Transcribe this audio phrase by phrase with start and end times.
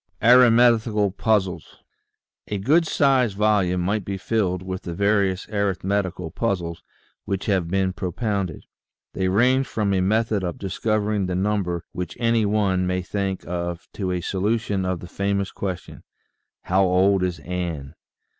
[0.23, 1.75] ARITHMETICAL PUZZLES
[2.63, 6.81] GOOD SIZED volume might be filled with the various arithmetical puzzles
[7.25, 8.63] which have been propounded.
[9.13, 13.87] They range from a method of discovering the number which any one may think of
[13.93, 16.01] to a solution of the "famous" question:
[16.63, 17.93] "How old is Ann?